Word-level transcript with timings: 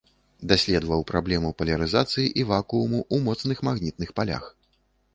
Даследаваў 0.51 1.03
праблему 1.11 1.51
палярызацыі 1.59 2.27
і 2.39 2.49
вакууму 2.55 2.99
ў 3.13 3.31
моцных 3.31 3.57
магнітных 3.71 4.09
палях. 4.21 4.53